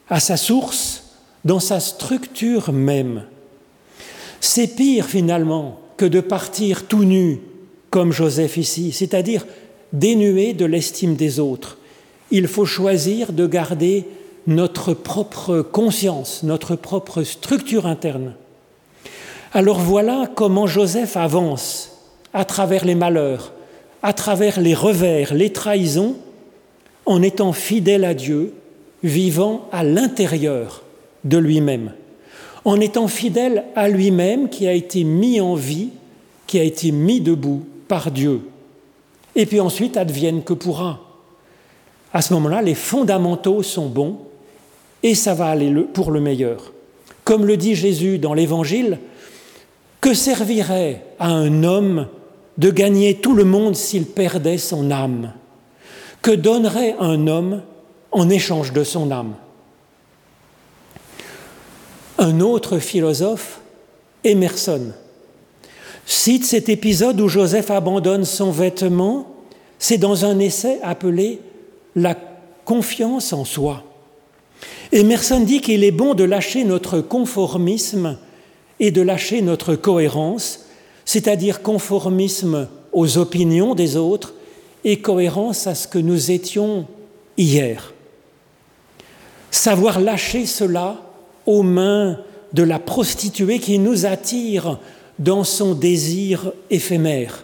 [0.10, 3.24] à sa source, dans sa structure même.
[4.46, 7.40] C'est pire finalement que de partir tout nu,
[7.90, 9.46] comme Joseph ici, c'est-à-dire
[9.94, 11.78] dénué de l'estime des autres.
[12.30, 14.04] Il faut choisir de garder
[14.46, 18.34] notre propre conscience, notre propre structure interne.
[19.54, 21.98] Alors voilà comment Joseph avance
[22.34, 23.54] à travers les malheurs,
[24.02, 26.18] à travers les revers, les trahisons,
[27.06, 28.54] en étant fidèle à Dieu,
[29.04, 30.84] vivant à l'intérieur
[31.24, 31.94] de lui-même
[32.66, 35.90] en étant fidèle à lui-même qui a été mis en vie,
[36.48, 38.42] qui a été mis debout par Dieu.
[39.36, 41.00] Et puis ensuite, advienne que pourra.
[42.14, 44.20] À ce moment-là, les fondamentaux sont bons
[45.02, 46.72] et ça va aller pour le meilleur.
[47.24, 49.00] Comme le dit Jésus dans l'Évangile,
[50.00, 52.08] que servirait à un homme
[52.58, 55.34] de gagner tout le monde s'il perdait son âme?
[56.22, 57.62] Que donnerait un homme
[58.12, 59.34] en échange de son âme?
[62.24, 63.60] Un autre philosophe,
[64.24, 64.94] Emerson,
[66.06, 69.28] cite cet épisode où Joseph abandonne son vêtement,
[69.78, 71.42] c'est dans un essai appelé
[71.96, 72.16] La
[72.66, 73.84] confiance en soi.
[74.94, 78.18] Emerson dit qu'il est bon de lâcher notre conformisme
[78.80, 80.66] et de lâcher notre cohérence,
[81.06, 84.34] c'est-à-dire conformisme aux opinions des autres
[84.86, 86.88] et cohérence à ce que nous étions
[87.38, 87.94] hier.
[89.52, 91.13] Savoir lâcher cela
[91.46, 92.18] aux mains
[92.54, 94.80] de la prostituée qui nous attire
[95.20, 97.44] dans son désir éphémère.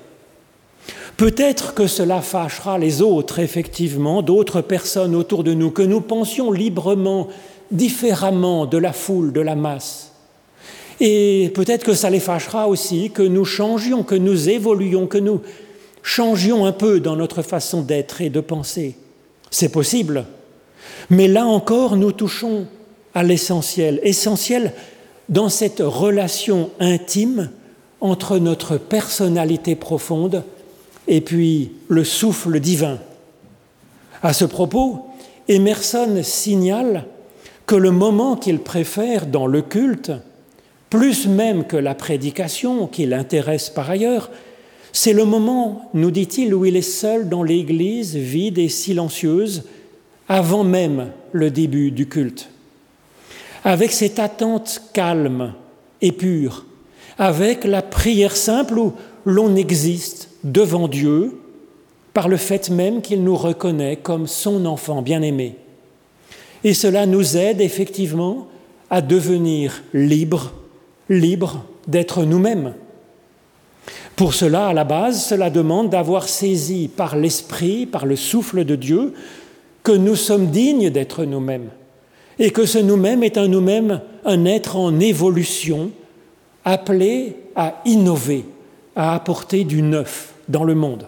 [1.17, 6.51] Peut-être que cela fâchera les autres, effectivement, d'autres personnes autour de nous, que nous pensions
[6.51, 7.27] librement,
[7.71, 10.13] différemment de la foule, de la masse.
[11.01, 15.41] Et peut-être que ça les fâchera aussi que nous changions, que nous évoluions, que nous
[16.04, 18.95] changions un peu dans notre façon d'être et de penser.
[19.52, 20.25] C'est possible.
[21.10, 22.67] Mais là encore, nous touchons
[23.13, 24.73] à l'essentiel, essentiel
[25.29, 27.49] dans cette relation intime
[28.01, 30.43] entre notre personnalité profonde
[31.07, 32.99] et puis le souffle divin.
[34.21, 35.05] À ce propos,
[35.47, 37.05] Emerson signale
[37.65, 40.12] que le moment qu'il préfère dans le culte,
[40.89, 44.29] plus même que la prédication qui l'intéresse par ailleurs,
[44.91, 49.63] c'est le moment, nous dit-il, où il est seul dans l'Église, vide et silencieuse,
[50.27, 52.49] avant même le début du culte
[53.63, 55.53] avec cette attente calme
[56.01, 56.65] et pure,
[57.17, 58.93] avec la prière simple où
[59.25, 61.39] l'on existe devant Dieu
[62.13, 65.55] par le fait même qu'il nous reconnaît comme son enfant bien-aimé.
[66.63, 68.47] Et cela nous aide effectivement
[68.89, 70.53] à devenir libres,
[71.10, 72.73] libres d'être nous-mêmes.
[74.15, 78.75] Pour cela, à la base, cela demande d'avoir saisi par l'Esprit, par le souffle de
[78.75, 79.13] Dieu,
[79.83, 81.69] que nous sommes dignes d'être nous-mêmes
[82.40, 85.92] et que ce nous-mêmes est un nous-mêmes, un être en évolution,
[86.63, 88.46] appelé à innover,
[88.96, 91.08] à apporter du neuf dans le monde.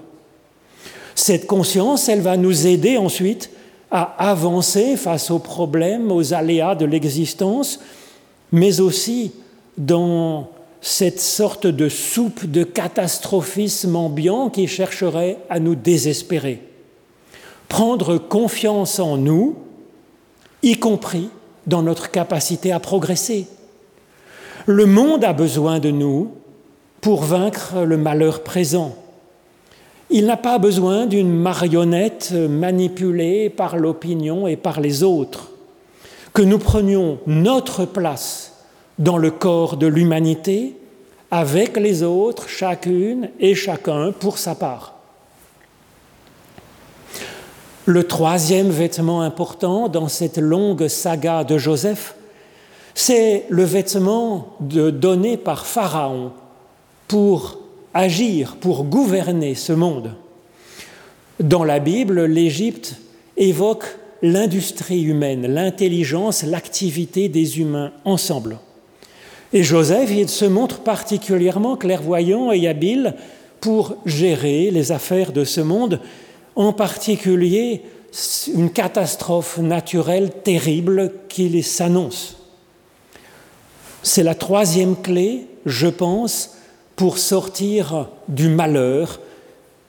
[1.16, 3.50] Cette conscience, elle va nous aider ensuite
[3.90, 7.80] à avancer face aux problèmes, aux aléas de l'existence,
[8.52, 9.32] mais aussi
[9.78, 10.50] dans
[10.82, 16.62] cette sorte de soupe de catastrophisme ambiant qui chercherait à nous désespérer.
[17.70, 19.56] Prendre confiance en nous,
[20.64, 21.30] y compris
[21.68, 23.48] dans notre capacité à progresser.
[24.66, 26.32] Le monde a besoin de nous
[27.02, 28.96] pour vaincre le malheur présent.
[30.10, 35.52] Il n'a pas besoin d'une marionnette manipulée par l'opinion et par les autres.
[36.34, 38.54] Que nous prenions notre place
[39.00, 40.76] dans le corps de l'humanité
[41.32, 45.01] avec les autres, chacune et chacun pour sa part.
[47.86, 52.14] Le troisième vêtement important dans cette longue saga de Joseph,
[52.94, 56.32] c'est le vêtement donné par Pharaon
[57.08, 57.58] pour
[57.96, 60.14] agir, pour gouverner ce monde.
[61.40, 62.98] Dans la Bible, l'Égypte
[63.36, 68.60] évoque l'industrie humaine, l'intelligence, l'activité des humains ensemble.
[69.54, 73.16] Et Joseph, il se montre particulièrement clairvoyant et habile
[73.60, 76.00] pour gérer les affaires de ce monde,
[76.62, 77.82] en particulier
[78.54, 82.38] une catastrophe naturelle terrible qui s'annonce.
[84.04, 86.58] C'est la troisième clé, je pense,
[86.96, 89.20] pour sortir du malheur,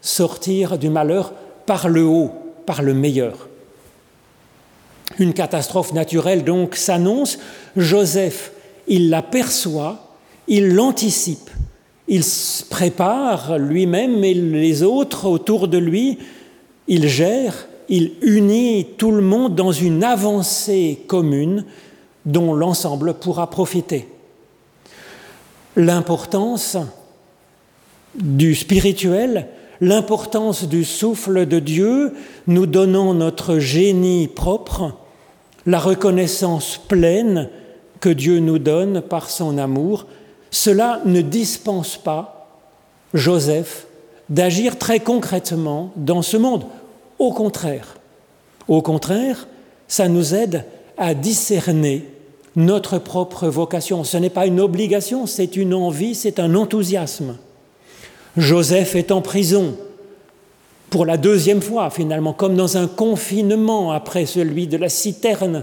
[0.00, 1.32] sortir du malheur
[1.66, 2.30] par le haut,
[2.66, 3.48] par le meilleur.
[5.18, 7.38] Une catastrophe naturelle donc s'annonce.
[7.76, 8.52] Joseph,
[8.88, 10.16] il l'aperçoit,
[10.48, 11.50] il l'anticipe,
[12.08, 16.18] il se prépare lui-même et les autres autour de lui,
[16.92, 17.54] il gère,
[17.88, 21.64] il unit tout le monde dans une avancée commune
[22.26, 24.08] dont l'ensemble pourra profiter.
[25.74, 26.76] L'importance
[28.14, 29.48] du spirituel,
[29.80, 32.12] l'importance du souffle de Dieu,
[32.46, 34.92] nous donnant notre génie propre,
[35.64, 37.48] la reconnaissance pleine
[38.00, 40.04] que Dieu nous donne par son amour,
[40.50, 42.50] cela ne dispense pas
[43.14, 43.86] Joseph
[44.28, 46.66] d'agir très concrètement dans ce monde.
[47.22, 47.98] Au contraire,
[48.66, 49.46] au contraire,
[49.86, 50.64] ça nous aide
[50.98, 52.08] à discerner
[52.56, 54.02] notre propre vocation.
[54.02, 57.36] Ce n'est pas une obligation, c'est une envie, c'est un enthousiasme.
[58.36, 59.76] Joseph est en prison
[60.90, 65.62] pour la deuxième fois finalement, comme dans un confinement après celui de la citerne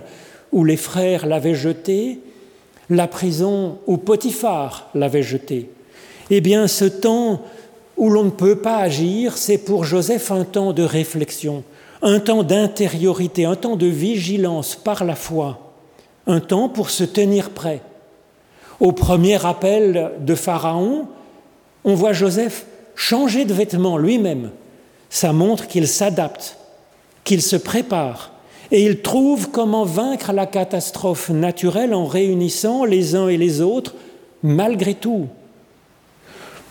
[0.53, 2.21] où les frères l'avaient jeté,
[2.89, 5.69] la prison où Potiphar l'avait jeté.
[6.29, 7.41] Eh bien, ce temps
[7.99, 11.63] où l'on ne peut pas agir, c'est pour Joseph un temps de réflexion,
[12.01, 15.69] un temps d'intériorité, un temps de vigilance par la foi
[16.29, 17.81] un temps pour se tenir prêt.
[18.79, 21.07] Au premier appel de Pharaon,
[21.83, 24.51] on voit Joseph changer de vêtements lui-même.
[25.09, 26.57] Ça montre qu'il s'adapte,
[27.23, 28.31] qu'il se prépare,
[28.71, 33.95] et il trouve comment vaincre la catastrophe naturelle en réunissant les uns et les autres
[34.43, 35.27] malgré tout.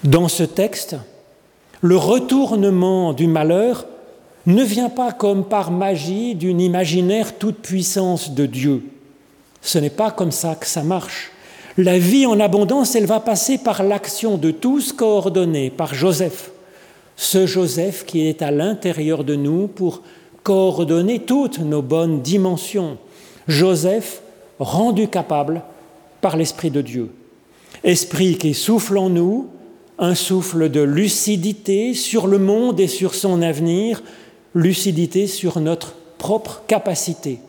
[0.05, 0.95] Dans ce texte,
[1.81, 3.87] le retournement du malheur
[4.47, 8.83] ne vient pas comme par magie d'une imaginaire toute puissance de Dieu.
[9.61, 11.31] Ce n'est pas comme ça que ça marche.
[11.76, 16.51] La vie en abondance, elle va passer par l'action de tous coordonnés par Joseph.
[17.16, 20.03] Ce Joseph qui est à l'intérieur de nous pour
[20.43, 22.97] coordonner toutes nos bonnes dimensions.
[23.47, 24.22] Joseph
[24.59, 25.62] rendu capable
[26.20, 27.11] par l'Esprit de Dieu.
[27.85, 29.49] Esprit qui souffle en nous,
[29.99, 34.03] un souffle de lucidité sur le monde et sur son avenir,
[34.55, 37.41] lucidité sur notre propre capacité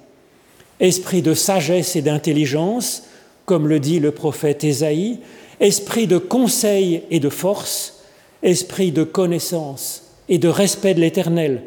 [0.79, 3.03] esprit de sagesse et d'intelligence,
[3.45, 5.19] comme le dit le prophète Ésaïe,
[5.59, 8.03] esprit de conseil et de force,
[8.43, 11.63] esprit de connaissance et de respect de l'Éternel.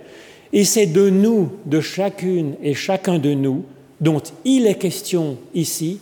[0.53, 3.65] Et c'est de nous, de chacune et chacun de nous,
[4.01, 5.99] dont il est question ici,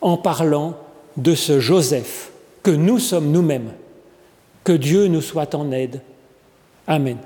[0.00, 0.76] en parlant
[1.16, 2.30] de ce Joseph
[2.62, 3.70] que nous sommes nous-mêmes.
[4.64, 6.00] Que Dieu nous soit en aide.
[6.86, 7.18] Amen.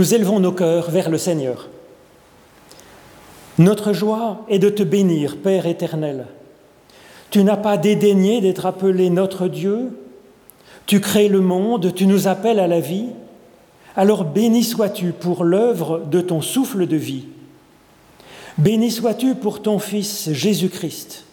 [0.00, 1.68] Nous élevons nos cœurs vers le Seigneur.
[3.58, 6.24] Notre joie est de te bénir, Père éternel.
[7.28, 9.90] Tu n'as pas dédaigné d'être appelé notre Dieu.
[10.86, 13.08] Tu crées le monde, tu nous appelles à la vie.
[13.94, 17.26] Alors béni sois-tu pour l'œuvre de ton souffle de vie.
[18.56, 21.26] Béni sois-tu pour ton Fils Jésus-Christ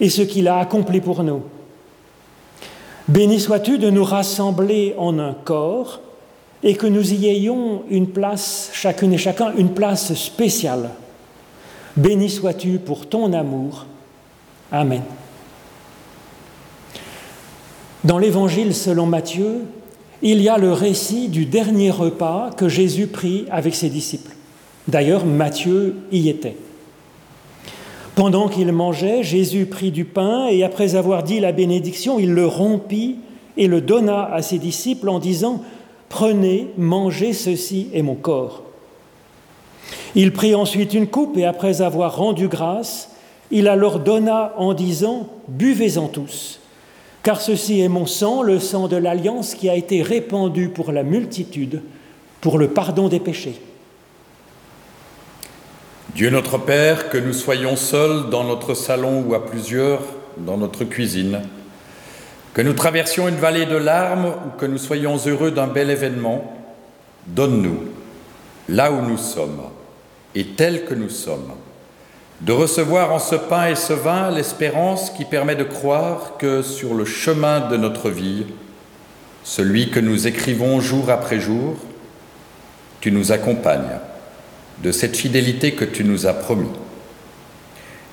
[0.00, 1.42] et ce qu'il a accompli pour nous.
[3.06, 6.00] Béni sois-tu de nous rassembler en un corps
[6.62, 10.90] et que nous y ayons une place, chacune et chacun, une place spéciale.
[11.96, 13.86] Béni sois-tu pour ton amour.
[14.70, 15.02] Amen.
[18.04, 19.62] Dans l'Évangile selon Matthieu,
[20.22, 24.34] il y a le récit du dernier repas que Jésus prit avec ses disciples.
[24.88, 26.56] D'ailleurs, Matthieu y était.
[28.14, 32.46] Pendant qu'il mangeait, Jésus prit du pain et après avoir dit la bénédiction, il le
[32.46, 33.16] rompit
[33.56, 35.62] et le donna à ses disciples en disant,
[36.12, 38.64] Prenez, mangez, ceci est mon corps.
[40.14, 43.12] Il prit ensuite une coupe et après avoir rendu grâce,
[43.50, 46.60] il la leur donna en disant, Buvez-en tous,
[47.22, 51.02] car ceci est mon sang, le sang de l'alliance qui a été répandu pour la
[51.02, 51.80] multitude,
[52.42, 53.58] pour le pardon des péchés.
[56.14, 60.02] Dieu notre Père, que nous soyons seuls dans notre salon ou à plusieurs
[60.36, 61.40] dans notre cuisine,
[62.54, 66.52] que nous traversions une vallée de larmes ou que nous soyons heureux d'un bel événement,
[67.26, 67.84] donne-nous,
[68.68, 69.62] là où nous sommes
[70.34, 71.52] et tels que nous sommes,
[72.40, 76.94] de recevoir en ce pain et ce vin l'espérance qui permet de croire que sur
[76.94, 78.46] le chemin de notre vie,
[79.44, 81.76] celui que nous écrivons jour après jour,
[83.00, 83.98] tu nous accompagnes
[84.82, 86.70] de cette fidélité que tu nous as promis.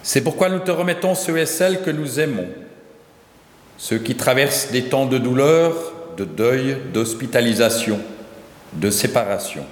[0.04, 2.48] C'est pourquoi nous te remettons ceux et celles que nous aimons,
[3.80, 5.74] ceux qui traversent des temps de douleur,
[6.18, 8.00] de deuil, d'hospitalisation,
[8.74, 9.64] de séparation.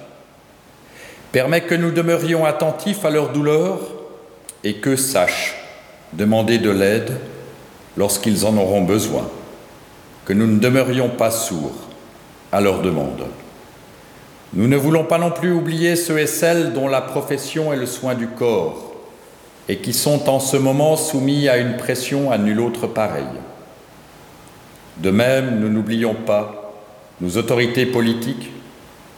[1.30, 3.78] Permets que nous demeurions attentifs à leur douleur
[4.64, 5.56] et que sachent
[6.14, 7.12] demander de l'aide
[7.98, 9.28] lorsqu'ils en auront besoin,
[10.24, 11.88] que nous ne demeurions pas sourds
[12.50, 13.26] à leurs demandes.
[14.54, 17.84] Nous ne voulons pas non plus oublier ceux et celles dont la profession est le
[17.84, 18.94] soin du corps
[19.68, 23.26] et qui sont en ce moment soumis à une pression à nul autre pareille.
[24.98, 26.74] De même, nous n'oublions pas
[27.20, 28.50] nos autorités politiques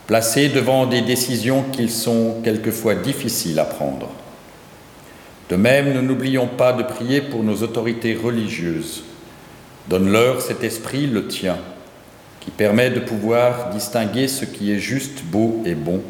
[0.07, 4.09] placées devant des décisions qu'ils sont quelquefois difficiles à prendre.
[5.49, 9.03] De même, nous n'oublions pas de prier pour nos autorités religieuses.
[9.89, 11.57] Donne-leur cet esprit, le tien,
[12.39, 16.01] qui permet de pouvoir distinguer ce qui est juste, beau et bon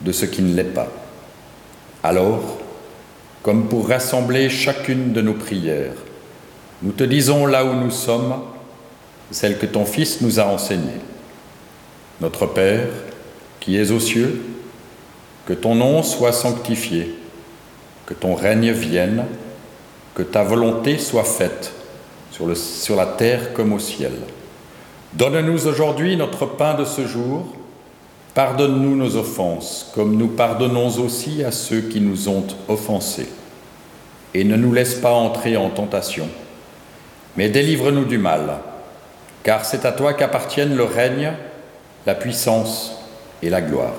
[0.00, 0.88] de ce qui ne l'est pas.
[2.02, 2.58] Alors,
[3.42, 5.94] comme pour rassembler chacune de nos prières,
[6.82, 8.34] nous te disons là où nous sommes,
[9.30, 11.00] celle que ton Fils nous a enseignée.
[12.20, 12.88] Notre Père,
[13.60, 14.42] qui es aux cieux,
[15.46, 17.14] que ton nom soit sanctifié,
[18.06, 19.24] que ton règne vienne,
[20.14, 21.72] que ta volonté soit faite
[22.30, 24.12] sur, sur la terre comme au ciel.
[25.12, 27.46] Donne-nous aujourd'hui notre pain de ce jour.
[28.34, 33.28] Pardonne-nous nos offenses, comme nous pardonnons aussi à ceux qui nous ont offensés.
[34.34, 36.28] Et ne nous laisse pas entrer en tentation,
[37.36, 38.60] mais délivre-nous du mal,
[39.42, 41.32] car c'est à toi qu'appartiennent le règne,
[42.06, 42.92] la puissance
[43.42, 43.94] et la gloire,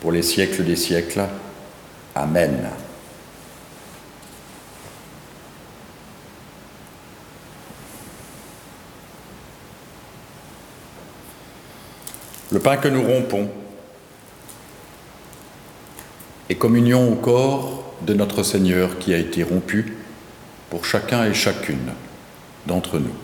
[0.00, 1.22] pour les siècles des siècles.
[2.14, 2.68] Amen.
[12.54, 13.48] le pain que nous rompons
[16.48, 19.96] est communion au corps de notre Seigneur qui a été rompu
[20.70, 21.92] pour chacun et chacune
[22.66, 23.23] d'entre nous.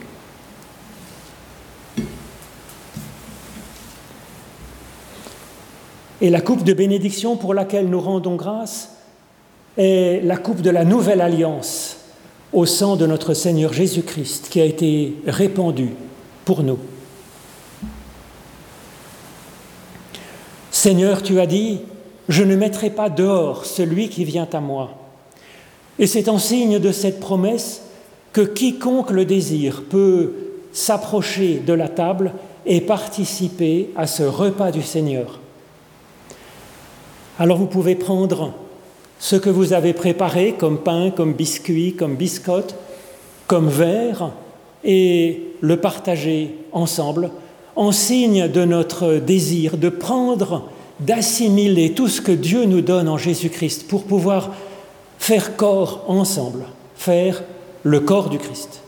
[6.21, 8.91] Et la coupe de bénédiction pour laquelle nous rendons grâce
[9.79, 11.97] est la coupe de la nouvelle alliance
[12.53, 15.91] au sang de notre Seigneur Jésus-Christ qui a été répandu
[16.45, 16.79] pour nous.
[20.71, 21.81] Seigneur, tu as dit,
[22.29, 24.91] je ne mettrai pas dehors celui qui vient à moi.
[25.99, 27.83] Et c'est en signe de cette promesse
[28.33, 30.33] que quiconque le désire peut
[30.73, 32.33] s'approcher de la table
[32.67, 35.41] et participer à ce repas du Seigneur.
[37.41, 38.53] Alors vous pouvez prendre
[39.19, 42.75] ce que vous avez préparé comme pain, comme biscuit, comme biscotte,
[43.47, 44.33] comme verre,
[44.85, 47.31] et le partager ensemble
[47.77, 50.69] en signe de notre désir de prendre,
[51.01, 54.51] d'assimiler tout ce que Dieu nous donne en Jésus-Christ pour pouvoir
[55.19, 56.65] faire corps ensemble,
[56.95, 57.43] faire
[57.85, 58.83] le corps du Christ.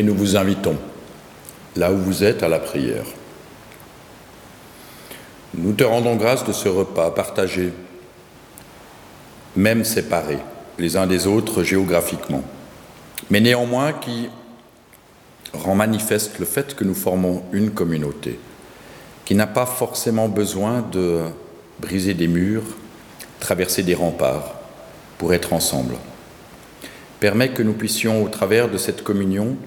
[0.00, 0.78] Et nous vous invitons,
[1.76, 3.04] là où vous êtes, à la prière.
[5.52, 7.74] Nous te rendons grâce de ce repas partagé,
[9.56, 10.38] même séparés
[10.78, 12.42] les uns des autres géographiquement,
[13.28, 14.30] mais néanmoins qui
[15.52, 18.40] rend manifeste le fait que nous formons une communauté,
[19.26, 21.24] qui n'a pas forcément besoin de
[21.78, 22.64] briser des murs,
[23.38, 24.54] traverser des remparts
[25.18, 25.96] pour être ensemble.
[27.18, 29.58] Permet que nous puissions, au travers de cette communion,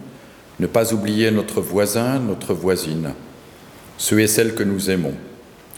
[0.63, 3.13] ne pas oublier notre voisin, notre voisine,
[3.97, 5.13] ceux et celles que nous aimons,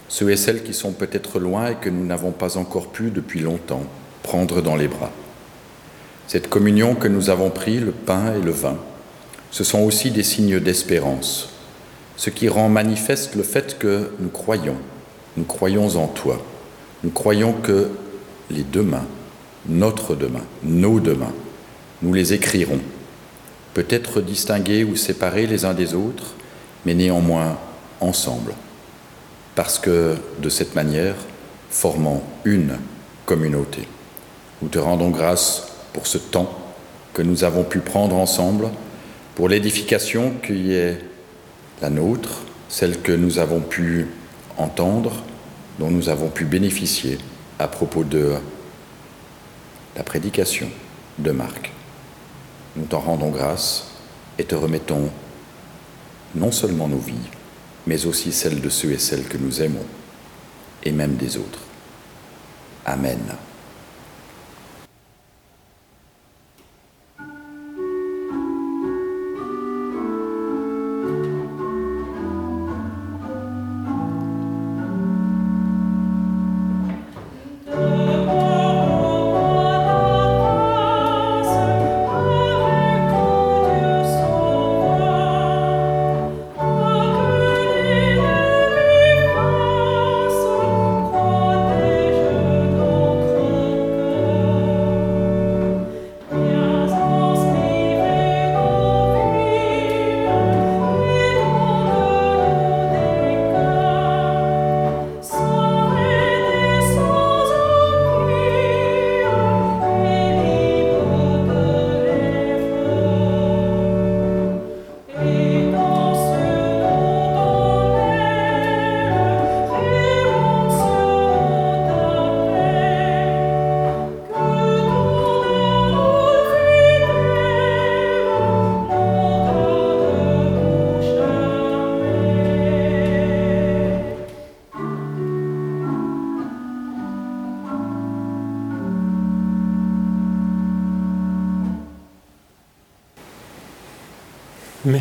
[0.07, 3.39] ceux et celles qui sont peut-être loin et que nous n'avons pas encore pu depuis
[3.39, 3.81] longtemps
[4.21, 5.09] prendre dans les bras.
[6.27, 8.77] Cette communion que nous avons pris, le pain et le vin,
[9.49, 11.49] ce sont aussi des signes d'espérance,
[12.15, 14.77] ce qui rend manifeste le fait que nous croyons,
[15.35, 16.39] nous croyons en toi,
[17.03, 17.89] nous croyons que
[18.51, 19.05] les demain,
[19.67, 21.33] notre demain, nos demain,
[22.03, 22.81] nous les écrirons,
[23.75, 26.33] peut-être distingués ou séparés les uns des autres,
[26.85, 27.59] mais néanmoins
[27.99, 28.53] ensemble,
[29.53, 31.15] parce que de cette manière,
[31.69, 32.77] formant une
[33.25, 33.87] communauté.
[34.61, 36.57] Nous te rendons grâce pour ce temps
[37.13, 38.69] que nous avons pu prendre ensemble,
[39.35, 40.97] pour l'édification qui est
[41.81, 44.07] la nôtre, celle que nous avons pu
[44.57, 45.21] entendre,
[45.79, 47.17] dont nous avons pu bénéficier
[47.59, 48.35] à propos de
[49.97, 50.69] la prédication
[51.19, 51.74] de Marc.
[52.75, 53.87] Nous t'en rendons grâce
[54.37, 55.09] et te remettons
[56.35, 57.15] non seulement nos vies,
[57.87, 59.85] mais aussi celles de ceux et celles que nous aimons,
[60.83, 61.61] et même des autres.
[62.85, 63.19] Amen.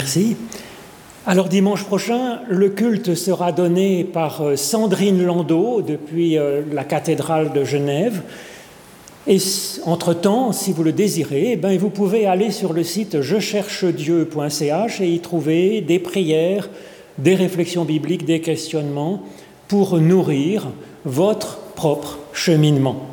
[0.05, 0.37] Merci.
[1.25, 7.55] Alors dimanche prochain, le culte sera donné par euh, Sandrine Landau depuis euh, la cathédrale
[7.55, 8.21] de Genève.
[9.27, 9.39] Et
[9.87, 15.09] entre-temps, si vous le désirez, eh ben, vous pouvez aller sur le site je-cherche-dieu.ch et
[15.09, 16.69] y trouver des prières,
[17.17, 19.23] des réflexions bibliques, des questionnements
[19.69, 20.67] pour nourrir
[21.07, 23.07] votre propre cheminement.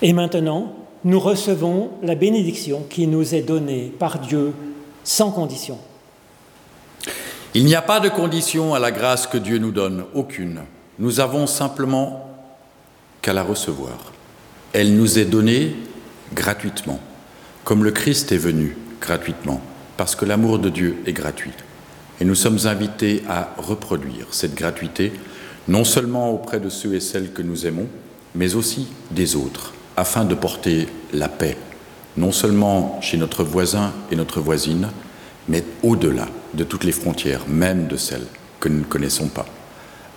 [0.00, 0.74] Et maintenant,
[1.04, 4.52] nous recevons la bénédiction qui nous est donnée par Dieu
[5.04, 5.78] sans condition.
[7.54, 10.60] Il n'y a pas de condition à la grâce que Dieu nous donne, aucune.
[10.98, 12.30] Nous avons simplement
[13.20, 14.12] qu'à la recevoir.
[14.72, 15.76] Elle nous est donnée
[16.34, 17.00] gratuitement,
[17.64, 19.60] comme le Christ est venu gratuitement,
[19.96, 21.52] parce que l'amour de Dieu est gratuit.
[22.20, 25.12] Et nous sommes invités à reproduire cette gratuité,
[25.68, 27.88] non seulement auprès de ceux et celles que nous aimons,
[28.34, 31.56] mais aussi des autres, afin de porter la paix
[32.16, 34.88] non seulement chez notre voisin et notre voisine,
[35.48, 38.26] mais au-delà de toutes les frontières, même de celles
[38.60, 39.46] que nous ne connaissons pas.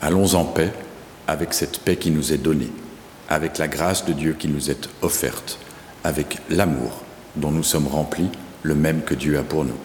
[0.01, 0.71] Allons en paix
[1.27, 2.71] avec cette paix qui nous est donnée,
[3.29, 5.57] avec la grâce de Dieu qui nous est offerte,
[6.03, 7.01] avec l'amour
[7.35, 8.29] dont nous sommes remplis,
[8.63, 9.77] le même que Dieu a pour nous.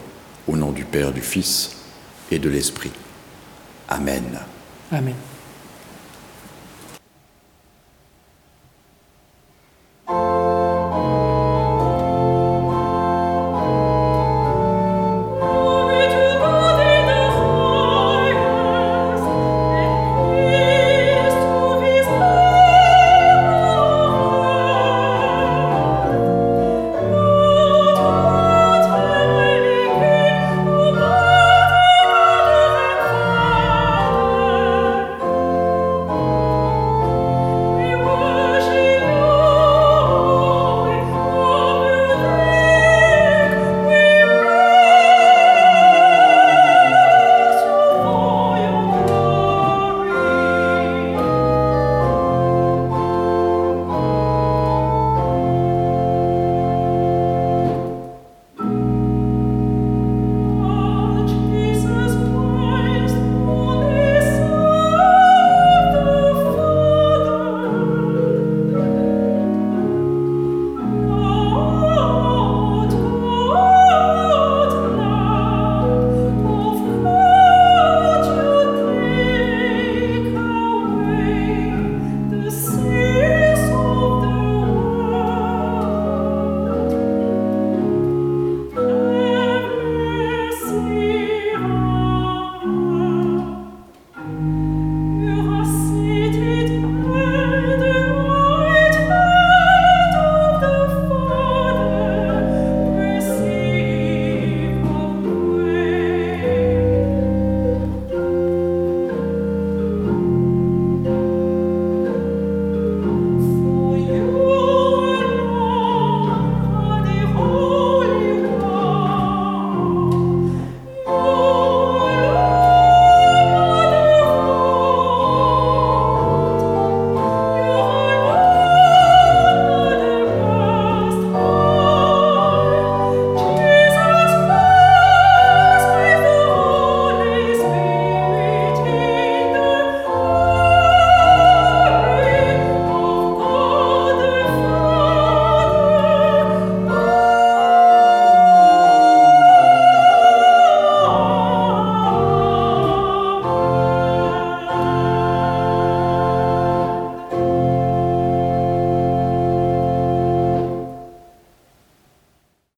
[0.47, 1.77] Au nom du Père, du Fils
[2.31, 2.91] et de l'Esprit.
[3.89, 4.23] Amen.